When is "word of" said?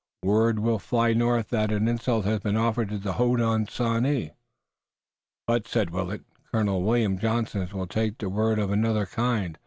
8.29-8.71